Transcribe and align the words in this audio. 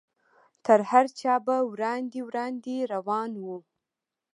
تر 0.65 0.79
هر 0.91 1.05
چا 1.19 1.33
به 1.45 1.55
وړاندې 1.71 2.19
وړاندې 2.27 2.75
روان 2.93 3.31
و. 3.43 3.45